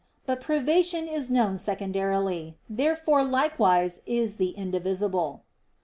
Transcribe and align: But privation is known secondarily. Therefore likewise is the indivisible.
But 0.25 0.41
privation 0.41 1.07
is 1.07 1.29
known 1.29 1.59
secondarily. 1.59 2.57
Therefore 2.67 3.23
likewise 3.23 4.01
is 4.07 4.37
the 4.37 4.49
indivisible. 4.49 5.43